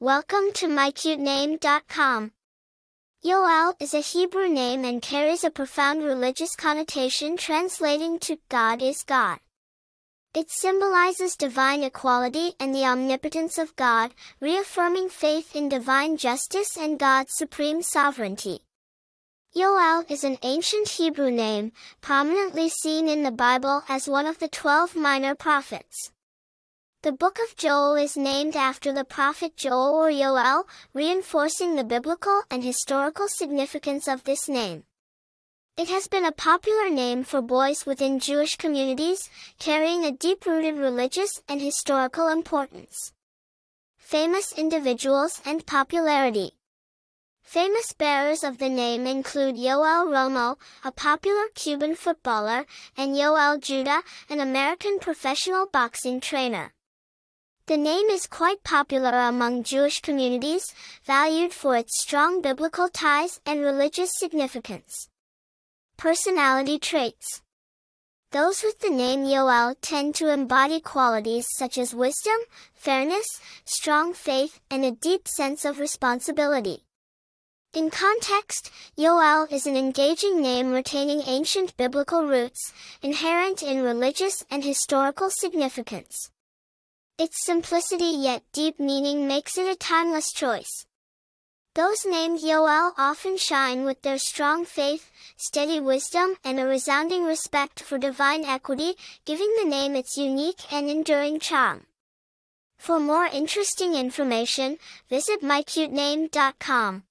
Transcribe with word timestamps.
Welcome 0.00 0.52
to 0.54 0.68
mycutename.com. 0.68 2.30
Yoel 3.26 3.74
is 3.80 3.94
a 3.94 3.98
Hebrew 3.98 4.48
name 4.48 4.84
and 4.84 5.02
carries 5.02 5.42
a 5.42 5.50
profound 5.50 6.04
religious 6.04 6.54
connotation 6.54 7.36
translating 7.36 8.20
to 8.20 8.38
God 8.48 8.80
is 8.80 9.02
God. 9.02 9.40
It 10.36 10.52
symbolizes 10.52 11.34
divine 11.34 11.82
equality 11.82 12.52
and 12.60 12.72
the 12.72 12.84
omnipotence 12.84 13.58
of 13.58 13.74
God, 13.74 14.12
reaffirming 14.40 15.08
faith 15.08 15.56
in 15.56 15.68
divine 15.68 16.16
justice 16.16 16.76
and 16.76 16.96
God's 16.96 17.32
supreme 17.32 17.82
sovereignty. 17.82 18.60
Yoel 19.56 20.08
is 20.08 20.22
an 20.22 20.38
ancient 20.44 20.90
Hebrew 20.90 21.32
name, 21.32 21.72
prominently 22.00 22.68
seen 22.68 23.08
in 23.08 23.24
the 23.24 23.32
Bible 23.32 23.82
as 23.88 24.08
one 24.08 24.26
of 24.26 24.38
the 24.38 24.46
twelve 24.46 24.94
minor 24.94 25.34
prophets. 25.34 26.12
The 27.02 27.12
book 27.12 27.38
of 27.38 27.54
Joel 27.54 27.94
is 27.94 28.16
named 28.16 28.56
after 28.56 28.92
the 28.92 29.04
prophet 29.04 29.56
Joel 29.56 29.94
or 29.94 30.10
Yoel, 30.10 30.64
reinforcing 30.92 31.76
the 31.76 31.84
biblical 31.84 32.42
and 32.50 32.64
historical 32.64 33.28
significance 33.28 34.08
of 34.08 34.24
this 34.24 34.48
name. 34.48 34.82
It 35.76 35.88
has 35.90 36.08
been 36.08 36.24
a 36.24 36.32
popular 36.32 36.90
name 36.90 37.22
for 37.22 37.40
boys 37.40 37.86
within 37.86 38.18
Jewish 38.18 38.56
communities, 38.56 39.30
carrying 39.60 40.04
a 40.04 40.10
deep-rooted 40.10 40.76
religious 40.76 41.30
and 41.48 41.60
historical 41.60 42.26
importance. 42.26 43.12
Famous 43.96 44.52
individuals 44.52 45.40
and 45.46 45.64
popularity 45.64 46.50
Famous 47.44 47.92
bearers 47.92 48.42
of 48.42 48.58
the 48.58 48.68
name 48.68 49.06
include 49.06 49.54
Yoel 49.54 50.08
Romo, 50.08 50.56
a 50.84 50.90
popular 50.90 51.46
Cuban 51.54 51.94
footballer, 51.94 52.66
and 52.96 53.14
Yoel 53.14 53.60
Judah, 53.60 54.02
an 54.28 54.40
American 54.40 54.98
professional 54.98 55.66
boxing 55.66 56.18
trainer. 56.20 56.74
The 57.68 57.76
name 57.76 58.08
is 58.08 58.26
quite 58.26 58.64
popular 58.64 59.10
among 59.10 59.62
Jewish 59.62 60.00
communities, 60.00 60.72
valued 61.04 61.52
for 61.52 61.76
its 61.76 62.00
strong 62.00 62.40
biblical 62.40 62.88
ties 62.88 63.42
and 63.44 63.60
religious 63.60 64.10
significance. 64.14 65.10
Personality 65.98 66.78
traits. 66.78 67.42
Those 68.32 68.62
with 68.62 68.78
the 68.78 68.88
name 68.88 69.24
Yoel 69.24 69.76
tend 69.82 70.14
to 70.14 70.32
embody 70.32 70.80
qualities 70.80 71.46
such 71.58 71.76
as 71.76 71.94
wisdom, 71.94 72.38
fairness, 72.72 73.26
strong 73.66 74.14
faith, 74.14 74.60
and 74.70 74.82
a 74.82 74.92
deep 74.92 75.28
sense 75.28 75.66
of 75.66 75.78
responsibility. 75.78 76.84
In 77.74 77.90
context, 77.90 78.70
Yoel 78.96 79.52
is 79.52 79.66
an 79.66 79.76
engaging 79.76 80.40
name 80.40 80.72
retaining 80.72 81.20
ancient 81.26 81.76
biblical 81.76 82.24
roots, 82.24 82.72
inherent 83.02 83.62
in 83.62 83.82
religious 83.82 84.42
and 84.50 84.64
historical 84.64 85.28
significance. 85.28 86.30
Its 87.18 87.44
simplicity 87.44 88.04
yet 88.04 88.44
deep 88.52 88.78
meaning 88.78 89.26
makes 89.26 89.58
it 89.58 89.66
a 89.66 89.74
timeless 89.74 90.32
choice. 90.32 90.86
Those 91.74 92.06
named 92.06 92.38
Yoel 92.38 92.92
often 92.96 93.36
shine 93.36 93.84
with 93.84 94.02
their 94.02 94.18
strong 94.18 94.64
faith, 94.64 95.10
steady 95.36 95.80
wisdom, 95.80 96.36
and 96.44 96.60
a 96.60 96.64
resounding 96.64 97.24
respect 97.24 97.80
for 97.80 97.98
divine 97.98 98.44
equity, 98.44 98.94
giving 99.24 99.52
the 99.58 99.68
name 99.68 99.96
its 99.96 100.16
unique 100.16 100.72
and 100.72 100.88
enduring 100.88 101.40
charm. 101.40 101.86
For 102.78 103.00
more 103.00 103.26
interesting 103.26 103.96
information, 103.96 104.78
visit 105.08 105.42
mycutename.com. 105.42 107.02